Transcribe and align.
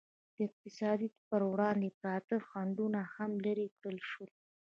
د 0.35 0.37
اقتصاد 0.47 0.99
پر 1.29 1.41
وړاندې 1.51 1.89
پراته 1.99 2.35
خنډونه 2.47 2.99
هم 3.13 3.31
لرې 3.45 3.67
کړل 3.79 3.99
شول. 4.09 4.29